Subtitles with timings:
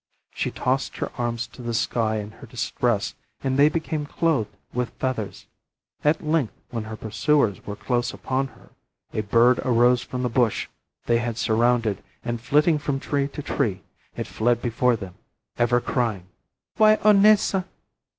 [0.33, 4.89] She tossed her arms to the sky in her distress and they became clothed with
[4.97, 5.45] feathers.
[6.03, 8.71] At length, when her pursuers were close upon her,
[9.13, 10.67] a bird arose from the bush
[11.05, 13.83] they had surrounded, and flitting from tree to tree,
[14.15, 15.13] it fled before them,
[15.59, 16.25] ever crying
[16.79, 17.67] "Wai o naisa!